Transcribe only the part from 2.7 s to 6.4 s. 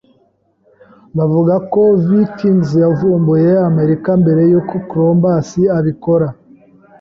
yavumbuye Amerika mbere yuko Columbus abikora.